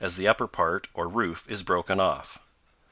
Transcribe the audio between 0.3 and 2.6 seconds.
part, or roof, is broken off.